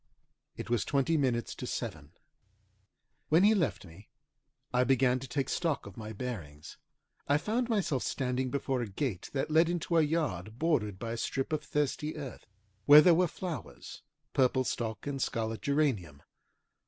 It 0.55 0.67
was 0.71 0.83
twenty 0.83 1.15
minutes 1.15 1.53
to 1.53 1.67
seven. 1.67 2.13
When 3.29 3.43
he 3.43 3.53
left 3.53 3.85
me 3.85 4.09
I 4.73 4.83
began 4.83 5.19
to 5.19 5.27
take 5.27 5.47
stock 5.47 5.85
of 5.85 5.95
my 5.95 6.11
bearings. 6.11 6.79
I 7.27 7.37
found 7.37 7.69
myself 7.69 8.01
standing 8.01 8.49
before 8.49 8.81
a 8.81 8.87
gate 8.89 9.29
that 9.33 9.51
led 9.51 9.69
into 9.69 9.97
a 9.97 10.01
yard 10.01 10.57
bordered 10.57 10.97
by 10.97 11.11
a 11.11 11.17
strip 11.17 11.53
of 11.53 11.63
thirsty 11.63 12.17
earth, 12.17 12.47
where 12.87 13.01
there 13.01 13.13
were 13.13 13.27
flowers, 13.27 14.01
purple 14.33 14.63
stock 14.63 15.05
and 15.05 15.21
scarlet 15.21 15.61
geranium. 15.61 16.23